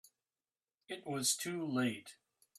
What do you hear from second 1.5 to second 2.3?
late.